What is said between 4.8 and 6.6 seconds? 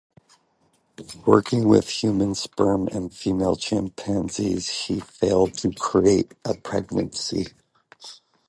he failed to create a